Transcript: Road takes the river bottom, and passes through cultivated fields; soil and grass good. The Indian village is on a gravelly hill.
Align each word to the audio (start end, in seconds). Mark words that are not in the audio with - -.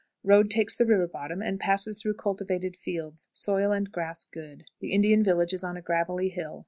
Road 0.23 0.49
takes 0.49 0.75
the 0.75 0.87
river 0.87 1.05
bottom, 1.07 1.43
and 1.43 1.59
passes 1.59 2.01
through 2.01 2.15
cultivated 2.15 2.75
fields; 2.75 3.27
soil 3.31 3.71
and 3.71 3.91
grass 3.91 4.23
good. 4.23 4.63
The 4.79 4.93
Indian 4.93 5.23
village 5.23 5.53
is 5.53 5.63
on 5.63 5.77
a 5.77 5.81
gravelly 5.83 6.29
hill. 6.29 6.59